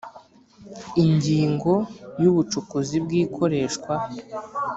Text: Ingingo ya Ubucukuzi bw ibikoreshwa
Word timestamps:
Ingingo 1.03 1.73
ya 2.21 2.27
Ubucukuzi 2.31 2.95
bw 3.03 3.09
ibikoreshwa 3.17 3.93